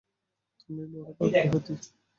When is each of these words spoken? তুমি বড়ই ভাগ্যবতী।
তুমি 0.59 0.83
বড়ই 0.93 1.31
ভাগ্যবতী। 1.33 1.73